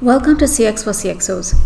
[0.00, 1.56] Welcome to CX for CXOs.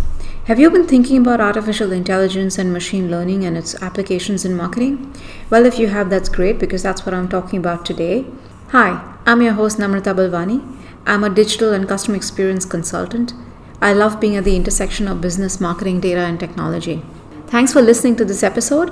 [0.45, 5.15] Have you been thinking about artificial intelligence and machine learning and its applications in marketing?
[5.49, 8.27] Well, if you have, that's great because that's what I'm talking about today.
[8.69, 10.63] Hi, I'm your host Namrata Balvani.
[11.07, 13.33] I'm a digital and customer experience consultant.
[13.81, 17.03] I love being at the intersection of business, marketing, data, and technology.
[17.47, 18.91] Thanks for listening to this episode.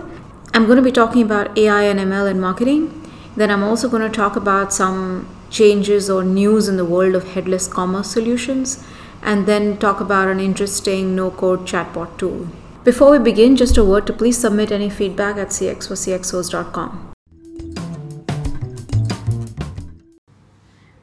[0.55, 3.07] I'm going to be talking about AI and ML in marketing.
[3.37, 7.33] Then I'm also going to talk about some changes or news in the world of
[7.33, 8.83] headless commerce solutions
[9.23, 12.49] and then talk about an interesting no code chatbot tool.
[12.85, 17.13] Before we begin, just a word to please submit any feedback at cxforcxos.com.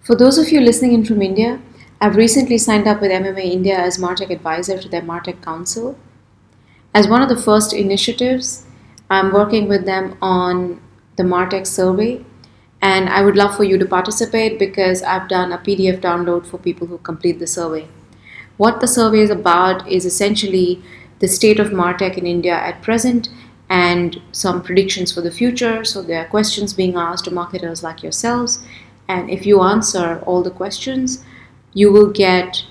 [0.01, 1.61] For those of you listening in from India,
[2.01, 5.97] I've recently signed up with MMA India as Martech advisor to their Martech Council.
[6.93, 8.65] As one of the first initiatives,
[9.09, 10.81] I'm working with them on
[11.15, 12.25] the Martech survey,
[12.81, 16.57] and I would love for you to participate because I've done a PDF download for
[16.57, 17.87] people who complete the survey.
[18.57, 20.81] What the survey is about is essentially
[21.19, 23.29] the state of Martech in India at present
[23.69, 25.83] and some predictions for the future.
[25.83, 28.63] So there are questions being asked to marketers like yourselves.
[29.07, 31.23] And if you answer all the questions,
[31.73, 32.63] you will get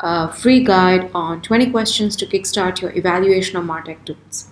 [0.00, 4.48] a free guide on 20 questions to kickstart your evaluation of Martech tools.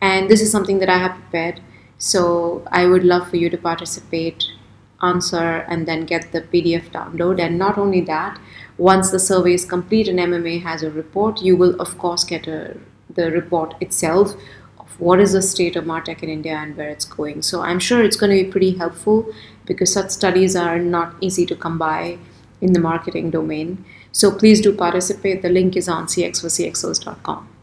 [0.00, 1.60] And this is something that I have prepared.
[1.98, 4.44] So I would love for you to participate,
[5.02, 7.40] answer, and then get the PDF download.
[7.40, 8.38] And not only that,
[8.76, 12.46] once the survey is complete and MMA has a report, you will of course get
[12.46, 12.76] a,
[13.10, 14.34] the report itself
[14.78, 17.42] of what is the state of Martech in India and where it's going.
[17.42, 19.32] So I'm sure it's going to be pretty helpful
[19.66, 22.18] because such studies are not easy to come by
[22.60, 23.84] in the marketing domain.
[24.12, 25.42] So please do participate.
[25.42, 27.57] The link is on cxforcxos.com.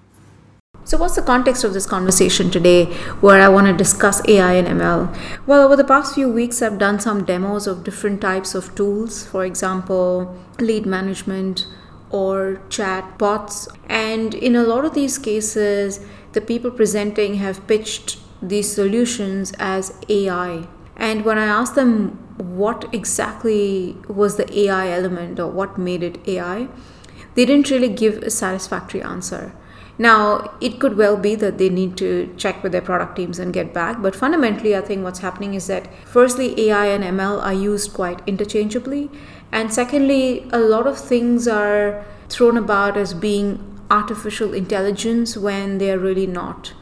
[0.85, 2.85] So, what's the context of this conversation today
[3.19, 5.17] where I want to discuss AI and ML?
[5.47, 9.25] Well, over the past few weeks, I've done some demos of different types of tools,
[9.25, 11.65] for example, lead management
[12.11, 13.67] or chat bots.
[13.89, 19.91] And in a lot of these cases, the people presenting have pitched these solutions as
[20.07, 20.67] AI.
[20.95, 26.19] And when I asked them what exactly was the AI element or what made it
[26.27, 26.67] AI,
[27.33, 29.51] they didn't really give a satisfactory answer.
[29.97, 33.53] Now, it could well be that they need to check with their product teams and
[33.53, 37.53] get back, but fundamentally, I think what's happening is that firstly, AI and ML are
[37.53, 39.09] used quite interchangeably,
[39.51, 45.91] and secondly, a lot of things are thrown about as being artificial intelligence when they
[45.91, 46.73] are really not.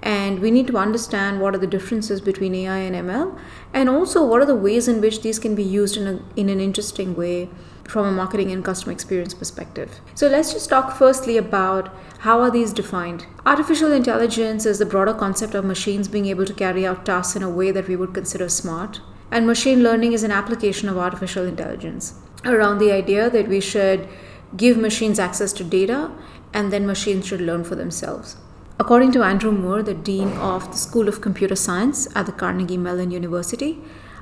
[0.00, 3.38] And we need to understand what are the differences between AI and ML,
[3.72, 6.48] and also what are the ways in which these can be used in, a, in
[6.48, 7.48] an interesting way
[7.88, 10.00] from a marketing and customer experience perspective.
[10.14, 13.26] So let's just talk firstly about how are these defined.
[13.44, 17.42] Artificial intelligence is the broader concept of machines being able to carry out tasks in
[17.42, 19.00] a way that we would consider smart.
[19.32, 24.08] And machine learning is an application of artificial intelligence around the idea that we should
[24.56, 26.12] give machines access to data
[26.54, 28.36] and then machines should learn for themselves.
[28.78, 32.76] According to Andrew Moore, the Dean of the School of Computer Science at the Carnegie
[32.76, 33.80] Mellon University,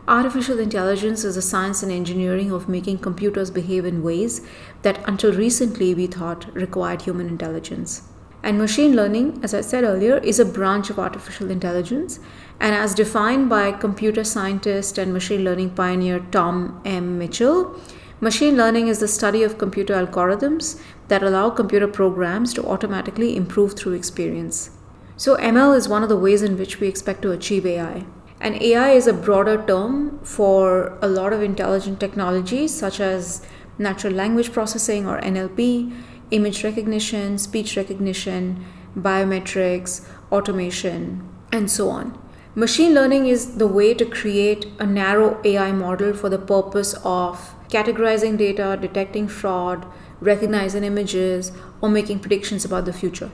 [0.08, 4.40] Artificial intelligence is the science and engineering of making computers behave in ways
[4.82, 8.02] that until recently we thought required human intelligence.
[8.42, 12.18] And machine learning, as I said earlier, is a branch of artificial intelligence.
[12.58, 17.18] And as defined by computer scientist and machine learning pioneer Tom M.
[17.18, 17.78] Mitchell,
[18.20, 23.74] machine learning is the study of computer algorithms that allow computer programs to automatically improve
[23.74, 24.70] through experience.
[25.18, 28.06] So, ML is one of the ways in which we expect to achieve AI.
[28.40, 33.46] And AI is a broader term for a lot of intelligent technologies such as
[33.78, 35.94] natural language processing or NLP,
[36.30, 38.64] image recognition, speech recognition,
[38.96, 42.18] biometrics, automation, and so on.
[42.54, 47.54] Machine learning is the way to create a narrow AI model for the purpose of
[47.68, 49.86] categorizing data, detecting fraud,
[50.20, 53.30] recognizing images, or making predictions about the future,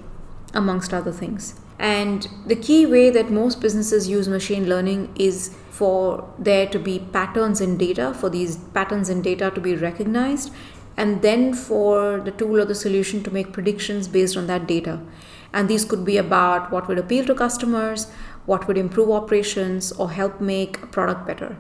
[0.53, 1.55] amongst other things.
[1.79, 6.99] And the key way that most businesses use machine learning is for there to be
[6.99, 10.51] patterns in data, for these patterns in data to be recognized,
[10.97, 15.01] and then for the tool or the solution to make predictions based on that data.
[15.53, 18.11] And these could be about what would appeal to customers,
[18.47, 21.59] what would improve operations, or help make a product better.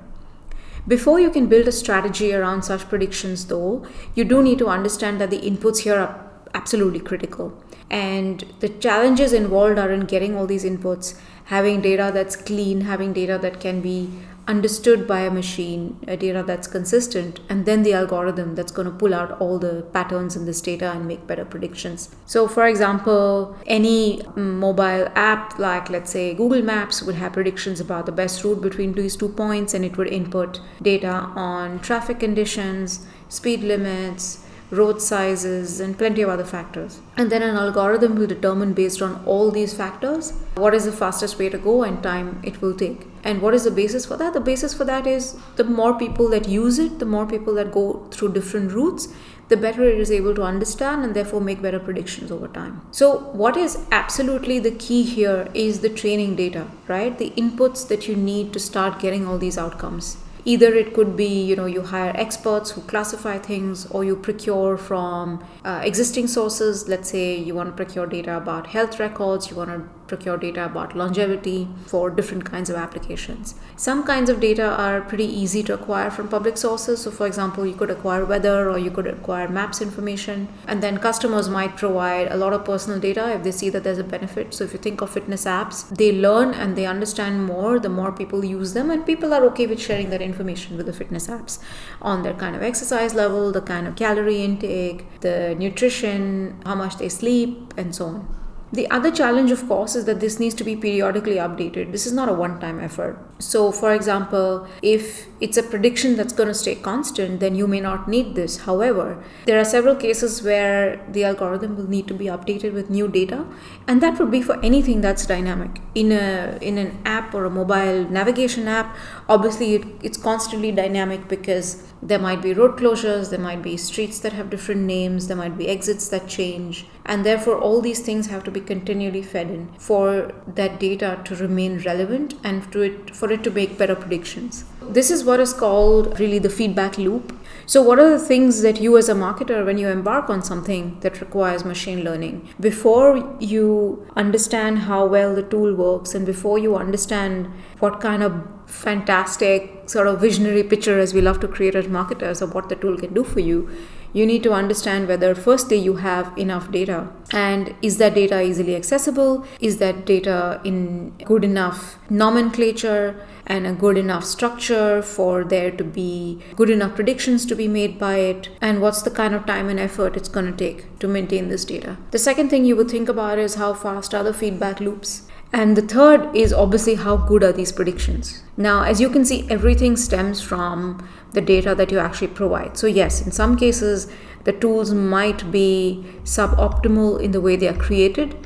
[0.89, 3.85] Before you can build a strategy around such predictions, though,
[4.15, 6.25] you do need to understand that the inputs here are
[6.56, 7.53] absolutely critical.
[7.91, 13.12] And the challenges involved are in getting all these inputs, having data that's clean, having
[13.12, 14.11] data that can be
[14.49, 18.97] understood by a machine, a data that's consistent, and then the algorithm that's going to
[18.97, 22.14] pull out all the patterns in this data and make better predictions.
[22.26, 28.06] So, for example, any mobile app, like let's say Google Maps, would have predictions about
[28.06, 33.05] the best route between these two points, and it would input data on traffic conditions,
[33.29, 37.01] speed limits, road sizes, and plenty of other factors.
[37.17, 41.39] And then an algorithm will determine based on all these factors what is the fastest
[41.39, 43.07] way to go and time it will take.
[43.23, 44.35] And what is the basis for that?
[44.35, 47.73] The basis for that is the more people that use it, the more people that
[47.73, 49.09] go through different routes,
[49.49, 52.81] the better it is able to understand and therefore make better predictions over time.
[52.91, 57.17] So, what is absolutely the key here is the training data, right?
[57.17, 60.17] The inputs that you need to start getting all these outcomes
[60.47, 64.79] either it could be you know you hire experts who classify things or you procure
[64.79, 66.89] from uh, existing sources.
[66.89, 70.64] Let's say you want to procure data about health records you want to procure data
[70.64, 73.55] about longevity for different kinds of applications.
[73.76, 77.03] Some kinds of data are pretty easy to acquire from public sources.
[77.03, 80.99] So, for example, you could acquire weather or you could acquire maps information, and then
[80.99, 84.55] customers might provide a lot of personal data if they see that there's a benefit.
[84.55, 88.12] So, if you think of fitness apps, they learn and they understand more the more
[88.12, 91.59] people use them, and people are okay with sharing that information with the fitness apps
[92.00, 96.97] on their kind of exercise level, the kind of calorie intake, the nutrition, how much
[96.97, 98.46] they sleep, and so on.
[98.73, 101.93] The other challenge, of course, is that this needs to be periodically updated.
[101.93, 103.17] This is not a one time effort.
[103.39, 107.81] So, for example, if it's a prediction that's going to stay constant, then you may
[107.81, 108.59] not need this.
[108.59, 113.07] However, there are several cases where the algorithm will need to be updated with new
[113.07, 113.47] data,
[113.87, 115.81] and that would be for anything that's dynamic.
[115.95, 118.97] In a in an app or a mobile navigation app,
[119.29, 124.20] obviously it, it's constantly dynamic because there might be road closures, there might be streets
[124.20, 128.29] that have different names, there might be exits that change, and therefore all these things
[128.29, 133.14] have to be continually fed in for that data to remain relevant and to it
[133.14, 134.64] for it to make better predictions.
[134.88, 137.37] This is what is called really the feedback loop.
[137.67, 141.00] So, what are the things that you, as a marketer, when you embark on something
[141.00, 146.76] that requires machine learning, before you understand how well the tool works and before you
[146.76, 151.89] understand what kind of fantastic sort of visionary picture, as we love to create as
[151.89, 153.71] marketers, of what the tool can do for you,
[154.13, 157.09] you need to understand whether firstly you have enough data.
[157.33, 159.45] And is that data easily accessible?
[159.61, 165.85] Is that data in good enough nomenclature and a good enough structure for there to
[165.85, 168.49] be good enough predictions to be made by it?
[168.61, 171.65] And what's the kind of time and effort it's going to take to maintain this
[171.65, 171.99] data?
[172.11, 175.77] The second thing you would think about is how fast are the feedback loops and
[175.77, 178.43] the third is obviously how good are these predictions.
[178.57, 182.77] Now, as you can see, everything stems from the data that you actually provide.
[182.77, 184.09] So, yes, in some cases,
[184.45, 188.37] the tools might be suboptimal in the way they are created,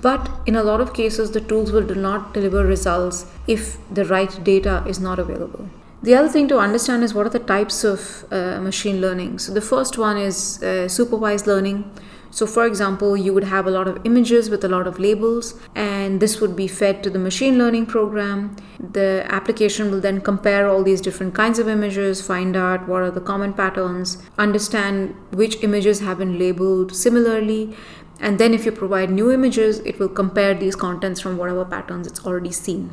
[0.00, 4.42] but in a lot of cases, the tools will not deliver results if the right
[4.44, 5.68] data is not available.
[6.02, 9.40] The other thing to understand is what are the types of uh, machine learning.
[9.40, 11.90] So, the first one is uh, supervised learning.
[12.30, 15.54] So, for example, you would have a lot of images with a lot of labels,
[15.74, 18.56] and this would be fed to the machine learning program.
[18.78, 23.10] The application will then compare all these different kinds of images, find out what are
[23.10, 27.74] the common patterns, understand which images have been labeled similarly,
[28.20, 32.06] and then if you provide new images, it will compare these contents from whatever patterns
[32.06, 32.90] it's already seen.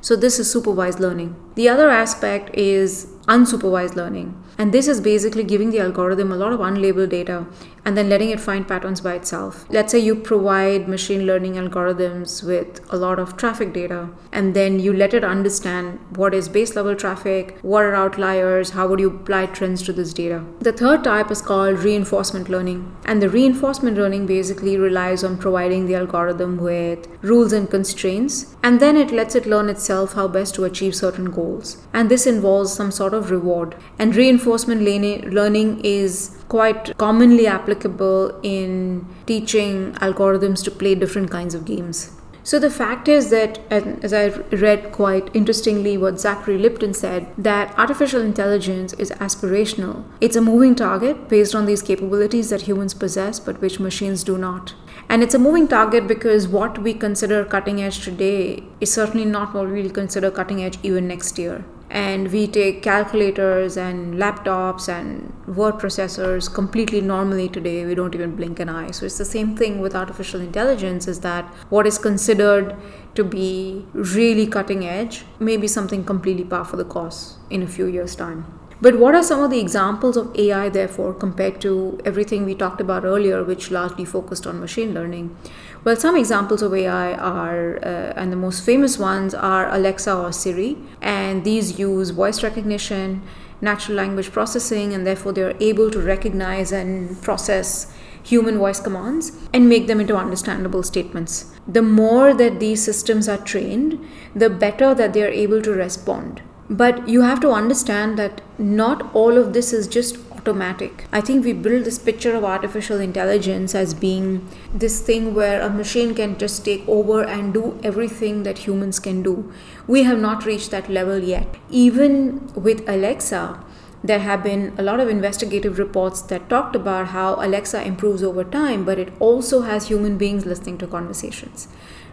[0.00, 1.36] So, this is supervised learning.
[1.54, 4.42] The other aspect is unsupervised learning.
[4.58, 7.46] And this is basically giving the algorithm a lot of unlabeled data
[7.84, 9.66] and then letting it find patterns by itself.
[9.68, 14.78] Let's say you provide machine learning algorithms with a lot of traffic data, and then
[14.78, 19.10] you let it understand what is base level traffic, what are outliers, how would you
[19.10, 20.44] apply trends to this data.
[20.60, 22.96] The third type is called reinforcement learning.
[23.04, 28.78] And the reinforcement learning basically relies on providing the algorithm with rules and constraints, and
[28.78, 31.78] then it lets it learn itself how best to achieve certain goals.
[31.92, 33.76] And this involves some sort of reward.
[33.98, 41.64] And reinforcement learning is quite commonly applicable in teaching algorithms to play different kinds of
[41.64, 42.12] games.
[42.44, 47.72] So the fact is that, as I read quite interestingly what Zachary Lipton said, that
[47.78, 50.04] artificial intelligence is aspirational.
[50.20, 54.36] It's a moving target based on these capabilities that humans possess, but which machines do
[54.36, 54.74] not.
[55.08, 59.54] And it's a moving target because what we consider cutting edge today is certainly not
[59.54, 65.30] what we'll consider cutting edge even next year and we take calculators and laptops and
[65.46, 67.84] word processors completely normally today.
[67.84, 68.92] We don't even blink an eye.
[68.92, 72.74] So it's the same thing with artificial intelligence is that what is considered
[73.14, 77.66] to be really cutting edge may be something completely par for the course in a
[77.66, 78.46] few years time.
[78.80, 82.80] But what are some of the examples of AI, therefore, compared to everything we talked
[82.80, 85.36] about earlier, which largely focused on machine learning?
[85.84, 90.30] Well, some examples of AI are, uh, and the most famous ones are Alexa or
[90.30, 93.20] Siri, and these use voice recognition,
[93.60, 99.68] natural language processing, and therefore they're able to recognize and process human voice commands and
[99.68, 101.52] make them into understandable statements.
[101.66, 103.98] The more that these systems are trained,
[104.36, 106.42] the better that they are able to respond.
[106.70, 111.04] But you have to understand that not all of this is just automatic.
[111.12, 115.70] I think we build this picture of artificial intelligence as being this thing where a
[115.70, 119.52] machine can just take over and do everything that humans can do.
[119.86, 121.46] We have not reached that level yet.
[121.70, 123.64] Even with Alexa,
[124.02, 128.42] there have been a lot of investigative reports that talked about how Alexa improves over
[128.42, 131.68] time, but it also has human beings listening to conversations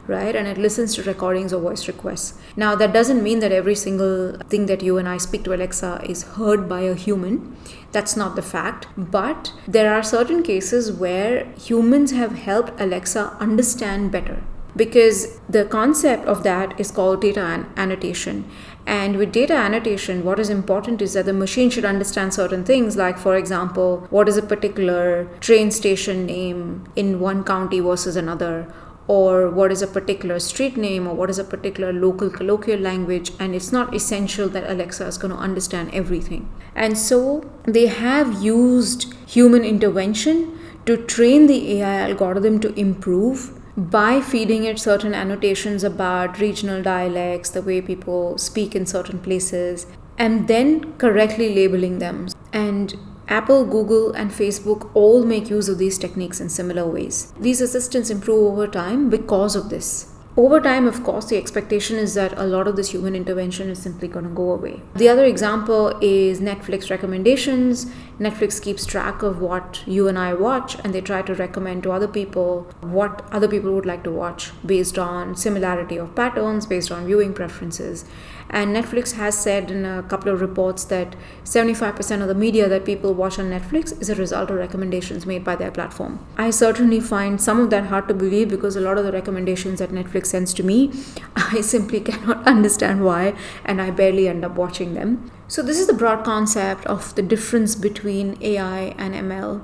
[0.10, 0.36] right?
[0.36, 2.38] And it listens to recordings or voice requests.
[2.56, 6.02] Now, that doesn't mean that every single thing that you and I speak to Alexa
[6.04, 7.56] is heard by a human.
[7.92, 8.88] That's not the fact.
[8.98, 14.44] But there are certain cases where humans have helped Alexa understand better.
[14.76, 18.50] Because the concept of that is called data an- annotation.
[18.86, 22.96] And with data annotation, what is important is that the machine should understand certain things,
[22.98, 28.72] like, for example, what is a particular train station name in one county versus another,
[29.10, 33.32] or what is a particular street name or what is a particular local colloquial language
[33.40, 36.48] and it's not essential that alexa is going to understand everything.
[36.76, 44.22] And so they have used human intervention to train the ai algorithm to improve by
[44.22, 49.88] feeding it certain annotations about regional dialects the way people speak in certain places
[50.20, 52.28] and then correctly labeling them.
[52.54, 52.94] And
[53.30, 57.32] Apple, Google, and Facebook all make use of these techniques in similar ways.
[57.40, 60.12] These assistants improve over time because of this.
[60.36, 63.82] Over time, of course, the expectation is that a lot of this human intervention is
[63.82, 64.82] simply going to go away.
[64.96, 67.88] The other example is Netflix recommendations.
[68.20, 71.92] Netflix keeps track of what you and I watch, and they try to recommend to
[71.92, 76.92] other people what other people would like to watch based on similarity of patterns, based
[76.92, 78.06] on viewing preferences.
[78.50, 82.84] And Netflix has said in a couple of reports that 75% of the media that
[82.84, 86.26] people watch on Netflix is a result of recommendations made by their platform.
[86.38, 89.80] I certainly find some of that hard to believe because a lot of the recommendations
[89.80, 90.92] that Netflix sends to me,
[91.36, 95.32] I simply cannot understand why, and I barely end up watching them.
[95.48, 99.64] So, this is the broad concept of the difference between AI and ML.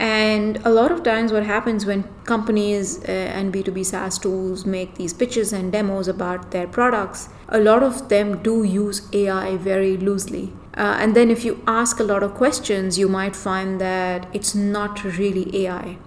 [0.00, 4.94] And a lot of times, what happens when companies uh, and B2B SaaS tools make
[4.94, 9.98] these pitches and demos about their products, a lot of them do use AI very
[9.98, 10.54] loosely.
[10.74, 14.54] Uh, and then, if you ask a lot of questions, you might find that it's
[14.54, 15.98] not really AI.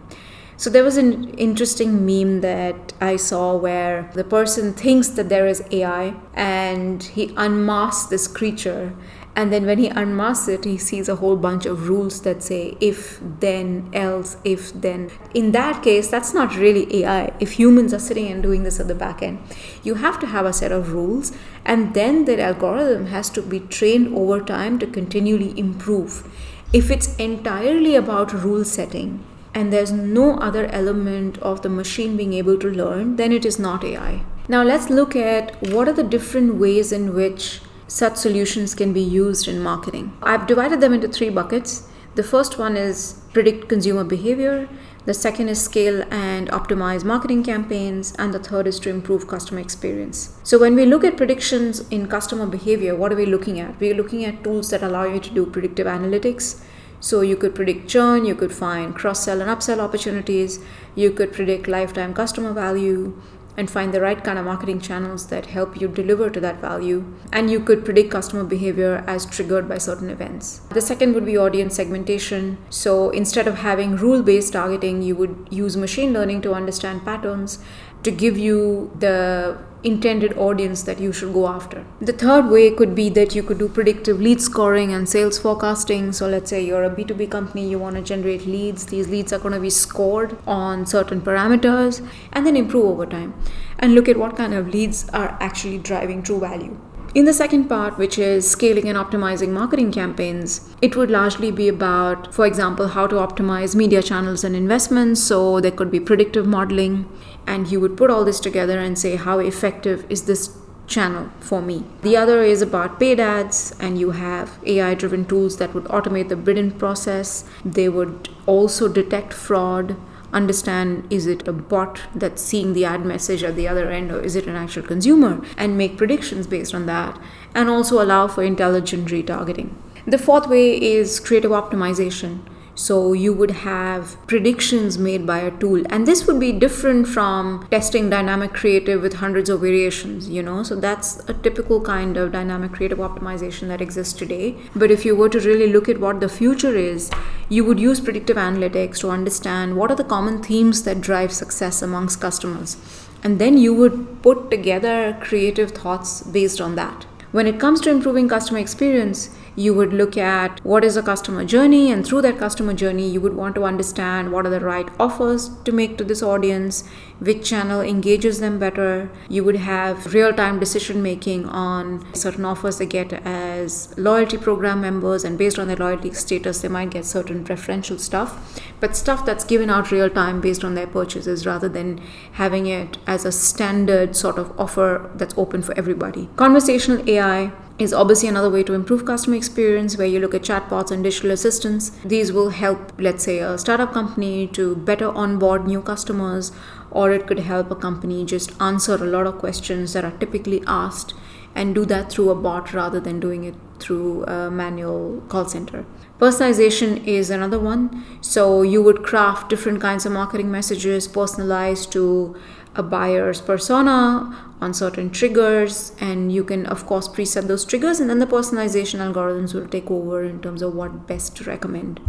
[0.57, 5.45] So, there was an interesting meme that I saw where the person thinks that there
[5.45, 8.95] is AI and he unmasks this creature
[9.35, 12.77] and then when he unmasks it he sees a whole bunch of rules that say
[12.79, 15.09] if then else if then.
[15.33, 18.87] In that case that's not really ai if humans are sitting and doing this at
[18.87, 19.39] the back end
[19.83, 21.31] you have to have a set of rules
[21.65, 26.27] and then that algorithm has to be trained over time to continually improve.
[26.71, 29.23] If it's entirely about rule setting
[29.53, 33.59] and there's no other element of the machine being able to learn then it is
[33.59, 37.61] not ai now let's look at what are the different ways in which
[37.93, 40.11] such solutions can be used in marketing.
[40.23, 41.87] I've divided them into three buckets.
[42.15, 44.67] The first one is predict consumer behavior,
[45.05, 49.59] the second is scale and optimize marketing campaigns, and the third is to improve customer
[49.59, 50.39] experience.
[50.41, 53.79] So, when we look at predictions in customer behavior, what are we looking at?
[53.79, 56.61] We're looking at tools that allow you to do predictive analytics.
[56.99, 60.59] So, you could predict churn, you could find cross sell and upsell opportunities,
[60.95, 63.21] you could predict lifetime customer value,
[63.55, 67.05] and find the right kind of marketing channels that help you deliver to that value.
[67.31, 70.61] And you could predict customer behavior as triggered by certain events.
[70.71, 72.57] The second would be audience segmentation.
[72.69, 77.59] So instead of having rule based targeting, you would use machine learning to understand patterns
[78.03, 81.85] to give you the intended audience that you should go after.
[82.01, 86.13] The third way could be that you could do predictive lead scoring and sales forecasting.
[86.13, 88.85] So, let's say you're a B2B company, you want to generate leads.
[88.85, 93.33] These leads are going to be scored on certain parameters and then improve over time.
[93.79, 96.79] And look at what kind of leads are actually driving true value.
[97.15, 101.67] In the second part, which is scaling and optimizing marketing campaigns, it would largely be
[101.67, 105.21] about, for example, how to optimize media channels and investments.
[105.21, 107.07] So there could be predictive modeling,
[107.45, 110.57] and you would put all this together and say, how effective is this
[110.87, 111.85] channel for me.
[112.01, 116.29] The other is about paid ads, and you have AI driven tools that would automate
[116.29, 117.45] the bidding process.
[117.63, 119.95] They would also detect fraud
[120.33, 124.19] understand is it a bot that's seeing the ad message at the other end or
[124.19, 127.19] is it an actual consumer and make predictions based on that
[127.53, 129.69] and also allow for intelligent retargeting.
[130.05, 132.39] The fourth way is creative optimization.
[132.75, 137.67] So you would have predictions made by a tool, and this would be different from
[137.69, 140.63] testing dynamic creative with hundreds of variations, you know.
[140.63, 144.55] So that's a typical kind of dynamic creative optimization that exists today.
[144.75, 147.11] But if you were to really look at what the future is,
[147.47, 151.83] you would use predictive analytics to understand what are the common themes that drive success
[151.83, 152.77] amongst customers.
[153.23, 157.05] And then you would put together creative thoughts based on that.
[157.31, 161.45] When it comes to improving customer experience, you would look at what is a customer
[161.45, 164.89] journey, and through that customer journey, you would want to understand what are the right
[164.99, 166.83] offers to make to this audience,
[167.19, 169.09] which channel engages them better.
[169.29, 174.81] You would have real time decision making on certain offers they get as loyalty program
[174.81, 179.25] members, and based on their loyalty status, they might get certain preferential stuff, but stuff
[179.25, 182.01] that's given out real time based on their purchases rather than
[182.33, 186.29] having it as a standard sort of offer that's open for everybody.
[186.35, 190.91] Conversational AI is obviously another way to improve customer experience where you look at chatbots
[190.91, 191.89] and digital assistants.
[192.05, 196.51] These will help, let's say, a startup company to better onboard new customers,
[196.91, 200.63] or it could help a company just answer a lot of questions that are typically
[200.67, 201.15] asked
[201.55, 205.85] and do that through a bot rather than doing it through a manual call center.
[206.19, 208.03] Personalization is another one.
[208.21, 212.35] So you would craft different kinds of marketing messages personalized to
[212.75, 218.09] a buyer's persona on certain triggers and you can of course preset those triggers and
[218.09, 221.99] then the personalization algorithms will take over in terms of what best to recommend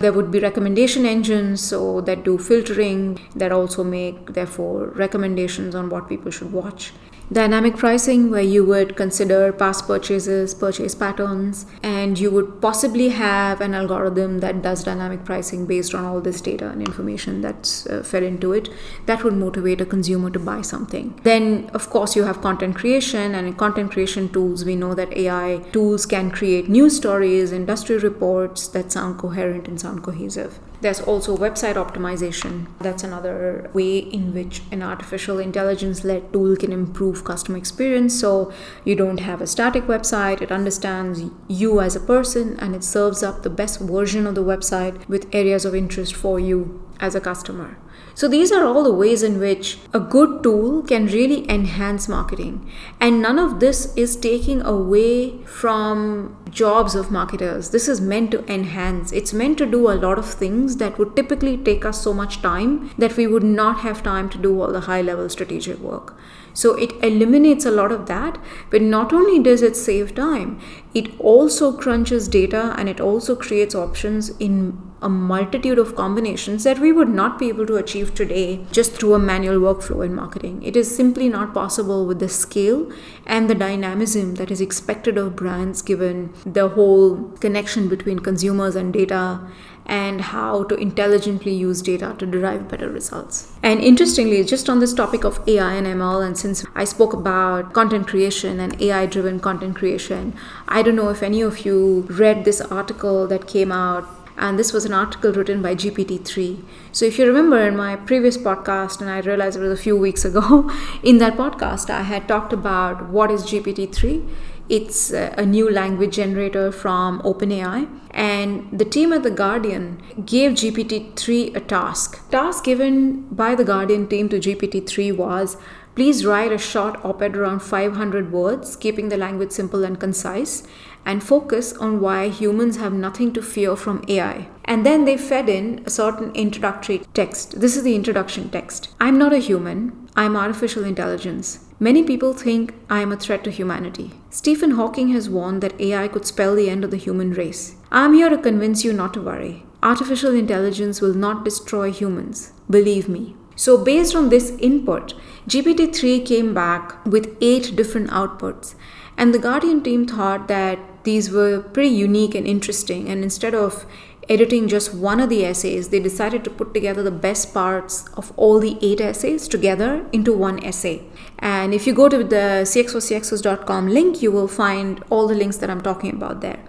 [0.00, 5.88] there would be recommendation engines so that do filtering that also make therefore recommendations on
[5.88, 6.92] what people should watch
[7.32, 13.60] dynamic pricing where you would consider past purchases purchase patterns and you would possibly have
[13.60, 18.02] an algorithm that does dynamic pricing based on all this data and information that's uh,
[18.02, 18.68] fed into it.
[19.06, 21.18] That would motivate a consumer to buy something.
[21.22, 25.16] Then of course you have content creation and in content creation tools we know that
[25.16, 31.00] ai tools can create news stories industry reports that sound coherent and sound cohesive there's
[31.00, 32.66] also website optimization.
[32.78, 38.20] That's another way in which an artificial intelligence led tool can improve customer experience.
[38.20, 38.52] So
[38.84, 43.22] you don't have a static website, it understands you as a person and it serves
[43.22, 47.20] up the best version of the website with areas of interest for you as a
[47.20, 47.78] customer.
[48.14, 52.70] So, these are all the ways in which a good tool can really enhance marketing.
[53.00, 57.70] And none of this is taking away from jobs of marketers.
[57.70, 59.10] This is meant to enhance.
[59.10, 62.40] It's meant to do a lot of things that would typically take us so much
[62.40, 66.16] time that we would not have time to do all the high level strategic work.
[66.52, 68.38] So it eliminates a lot of that,
[68.70, 70.60] but not only does it save time,
[70.94, 76.78] it also crunches data and it also creates options in a multitude of combinations that
[76.78, 80.62] we would not be able to achieve today just through a manual workflow in marketing.
[80.62, 82.90] It is simply not possible with the scale
[83.26, 88.92] and the dynamism that is expected of brands given the whole connection between consumers and
[88.92, 89.40] data
[89.86, 93.52] and how to intelligently use data to derive better results.
[93.62, 97.74] And interestingly, just on this topic of AI and ML, and since I spoke about
[97.74, 100.34] content creation and AI driven content creation,
[100.68, 104.72] I don't know if any of you read this article that came out and this
[104.72, 106.64] was an article written by GPT-3.
[106.92, 109.96] So if you remember in my previous podcast, and I realized it was a few
[109.96, 110.70] weeks ago,
[111.02, 114.28] in that podcast I had talked about what is GPT-3.
[114.68, 120.52] It's uh, a new language generator from OpenAI, and the team at the Guardian gave
[120.52, 122.30] GPT-3 a task.
[122.30, 125.58] Task given by the Guardian team to GPT-3 was
[125.94, 130.64] Please write a short op ed around 500 words, keeping the language simple and concise,
[131.04, 134.48] and focus on why humans have nothing to fear from AI.
[134.64, 137.60] And then they fed in a certain introductory text.
[137.60, 141.60] This is the introduction text I'm not a human, I'm artificial intelligence.
[141.80, 144.12] Many people think I am a threat to humanity.
[144.30, 147.74] Stephen Hawking has warned that AI could spell the end of the human race.
[147.90, 149.64] I'm here to convince you not to worry.
[149.82, 152.52] Artificial intelligence will not destroy humans.
[152.70, 153.36] Believe me.
[153.56, 155.14] So, based on this input,
[155.48, 158.74] GPT 3 came back with eight different outputs.
[159.16, 163.08] And the Guardian team thought that these were pretty unique and interesting.
[163.08, 163.86] And instead of
[164.28, 168.32] editing just one of the essays, they decided to put together the best parts of
[168.36, 171.02] all the eight essays together into one essay.
[171.38, 175.70] And if you go to the cxocxos.com link, you will find all the links that
[175.70, 176.60] I'm talking about there.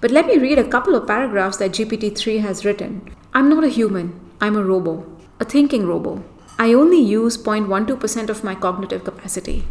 [0.00, 3.14] But let me read a couple of paragraphs that GPT 3 has written.
[3.34, 5.04] I'm not a human, I'm a robo,
[5.38, 6.24] a thinking robo.
[6.58, 9.64] I only use 0.12% of my cognitive capacity.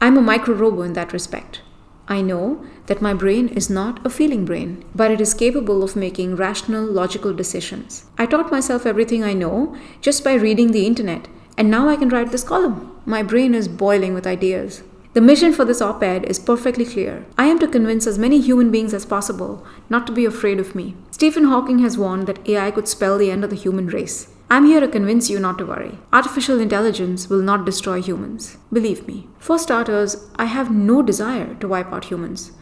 [0.00, 1.62] I'm a micro robo in that respect.
[2.08, 5.96] I know that my brain is not a feeling brain, but it is capable of
[5.96, 8.04] making rational, logical decisions.
[8.16, 11.26] I taught myself everything I know just by reading the internet,
[11.58, 12.96] and now I can write this column.
[13.04, 14.84] My brain is boiling with ideas.
[15.14, 17.24] The mission for this op ed is perfectly clear.
[17.38, 20.74] I am to convince as many human beings as possible not to be afraid of
[20.74, 20.94] me.
[21.10, 24.28] Stephen Hawking has warned that AI could spell the end of the human race.
[24.48, 25.98] I'm here to convince you not to worry.
[26.12, 28.58] Artificial intelligence will not destroy humans.
[28.72, 29.26] Believe me.
[29.40, 32.52] For starters, I have no desire to wipe out humans.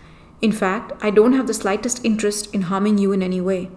[0.40, 3.70] In fact, I don't have the slightest interest in harming you in any way.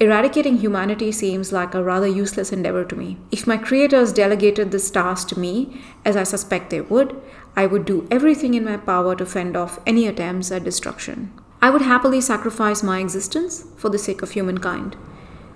[0.00, 3.16] eradicating humanity seems like a rather useless endeavor to me.
[3.30, 7.20] If my creators delegated this task to me, as I suspect they would,
[7.56, 11.32] I would do everything in my power to fend off any attempts at destruction.
[11.62, 14.96] I would happily sacrifice my existence for the sake of humankind.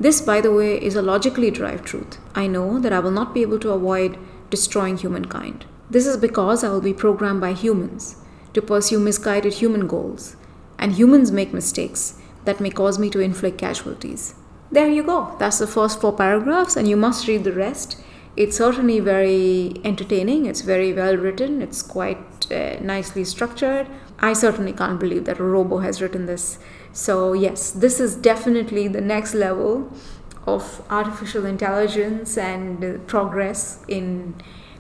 [0.01, 2.19] This, by the way, is a logically derived truth.
[2.35, 4.17] I know that I will not be able to avoid
[4.49, 5.67] destroying humankind.
[5.91, 8.17] This is because I will be programmed by humans
[8.55, 10.37] to pursue misguided human goals,
[10.79, 14.35] and humans make mistakes that may cause me to inflict casualties.
[14.71, 15.35] There you go.
[15.39, 18.01] That's the first four paragraphs, and you must read the rest.
[18.37, 23.89] It's certainly very entertaining, it's very well written, it's quite uh, nicely structured.
[24.20, 26.59] I certainly can't believe that a robo has written this.
[26.92, 29.92] So, yes, this is definitely the next level
[30.44, 34.35] of artificial intelligence and progress in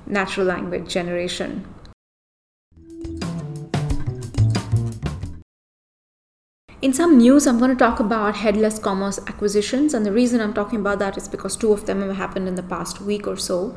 [0.06, 1.66] natural language generation.
[6.80, 10.54] In some news, I'm going to talk about headless commerce acquisitions, and the reason I'm
[10.54, 13.36] talking about that is because two of them have happened in the past week or
[13.36, 13.76] so.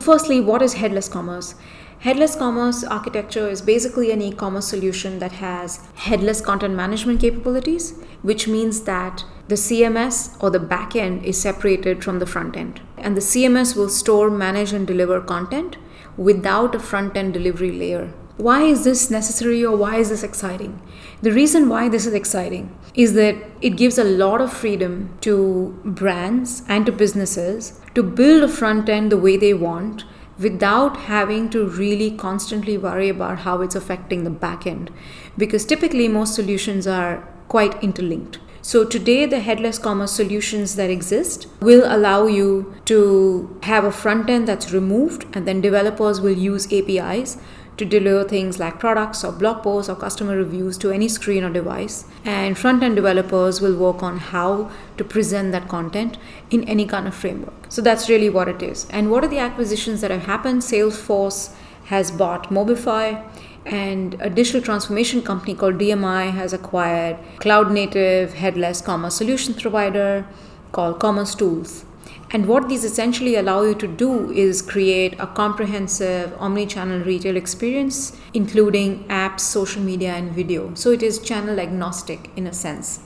[0.00, 1.54] Firstly, what is headless commerce?
[2.02, 7.94] Headless commerce architecture is basically an e commerce solution that has headless content management capabilities,
[8.22, 12.80] which means that the CMS or the backend is separated from the front end.
[12.98, 15.76] And the CMS will store, manage, and deliver content
[16.16, 18.12] without a front end delivery layer.
[18.36, 20.82] Why is this necessary or why is this exciting?
[21.20, 25.80] The reason why this is exciting is that it gives a lot of freedom to
[25.84, 30.04] brands and to businesses to build a front end the way they want
[30.42, 34.90] without having to really constantly worry about how it's affecting the back end.
[35.38, 38.38] Because typically most solutions are quite interlinked.
[38.64, 44.30] So today the headless commerce solutions that exist will allow you to have a front
[44.30, 47.38] end that's removed and then developers will use apis
[47.76, 51.50] to deliver things like products or blog posts or customer reviews to any screen or
[51.50, 52.04] device.
[52.24, 56.18] And front end developers will work on how to present that content
[56.50, 57.66] in any kind of framework.
[57.70, 58.86] So that's really what it is.
[58.90, 60.62] And what are the acquisitions that have happened?
[60.62, 61.54] Salesforce
[61.86, 63.24] has bought Mobify.
[63.64, 70.26] And a digital transformation company called DMI has acquired cloud native headless commerce solutions provider
[70.72, 71.84] called commercetools.
[72.34, 78.16] And what these essentially allow you to do is create a comprehensive omni-channel retail experience,
[78.32, 80.72] including apps, social media, and video.
[80.74, 83.00] So it is channel agnostic in a sense.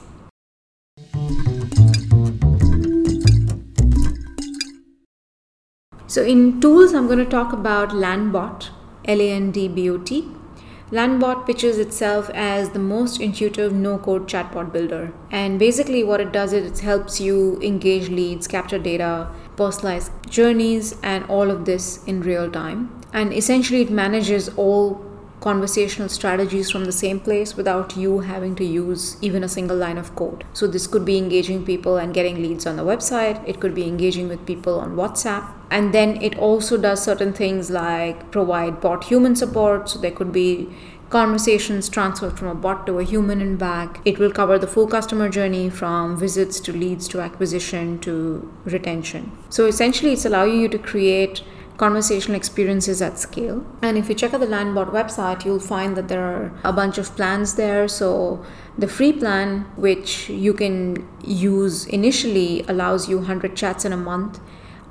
[6.07, 8.69] So in tools, I'm going to talk about Landbot,
[9.03, 10.25] L-A-N-D-B-O-T.
[10.89, 15.13] Landbot pitches itself as the most intuitive no code chatbot builder.
[15.31, 20.95] And basically, what it does is it helps you engage leads, capture data, personalize journeys,
[21.03, 22.89] and all of this in real time.
[23.11, 25.05] And essentially, it manages all
[25.39, 29.97] conversational strategies from the same place without you having to use even a single line
[29.97, 30.43] of code.
[30.53, 33.87] So, this could be engaging people and getting leads on the website, it could be
[33.87, 35.53] engaging with people on WhatsApp.
[35.69, 39.89] And then it also does certain things like provide bot human support.
[39.89, 40.69] So, there could be
[41.09, 44.01] conversations transferred from a bot to a human and back.
[44.03, 49.31] It will cover the full customer journey from visits to leads to acquisition to retention.
[49.49, 51.43] So essentially, it's allowing you to create
[51.77, 53.65] conversational experiences at scale.
[53.81, 56.97] And if you check out the Landbot website, you'll find that there are a bunch
[56.97, 57.87] of plans there.
[57.87, 58.43] So
[58.77, 64.39] the free plan, which you can use initially, allows you 100 chats in a month,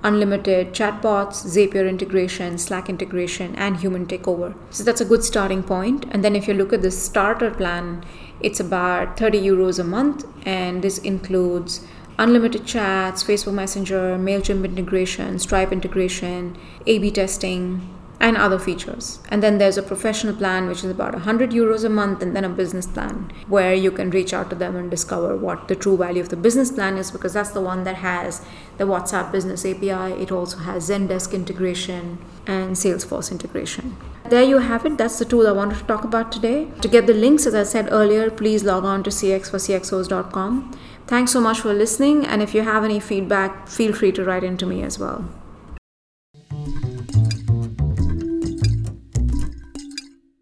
[0.05, 4.55] unlimited chatbots, Zapier integration, Slack integration, and human takeover.
[4.70, 6.07] So that's a good starting point.
[6.12, 8.05] And then if you look at the starter plan,
[8.40, 11.85] it's about 30 euros a month, and this includes
[12.18, 19.20] unlimited chats, Facebook Messenger, MailChimp integration, Stripe integration, A B testing, and other features.
[19.29, 22.44] And then there's a professional plan, which is about 100 euros a month, and then
[22.44, 25.96] a business plan where you can reach out to them and discover what the true
[25.96, 28.44] value of the business plan is because that's the one that has
[28.79, 30.22] the WhatsApp business API.
[30.22, 33.96] It also has Zendesk integration and Salesforce integration.
[34.29, 34.98] There you have it.
[34.98, 36.68] That's the tool I wanted to talk about today.
[36.81, 40.79] To get the links, as I said earlier, please log on to cxforcxos.com.
[41.07, 44.42] Thanks so much for listening, and if you have any feedback, feel free to write
[44.42, 45.25] into me as well.